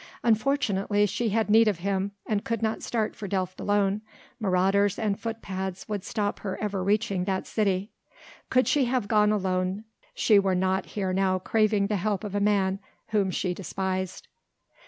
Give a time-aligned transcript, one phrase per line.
[0.23, 4.01] Unfortunately she had need of him, she could not start for Delft alone,
[4.39, 7.91] marauders and footpads would stop her ever reaching that city.
[8.49, 9.83] Could she have gone alone
[10.15, 12.79] she were not here now craving the help of a man
[13.09, 14.27] whom she despised.